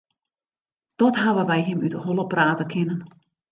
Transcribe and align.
Dat 1.03 1.15
hawwe 1.23 1.43
wy 1.49 1.59
him 1.67 1.83
út 1.85 1.93
'e 1.95 2.01
holle 2.05 2.25
prate 2.33 2.63
kinnen. 2.71 3.01